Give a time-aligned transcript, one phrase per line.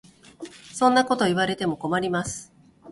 [0.73, 2.51] そんなこと言われても困ります。